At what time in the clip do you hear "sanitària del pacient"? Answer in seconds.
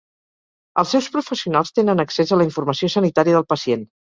2.97-3.89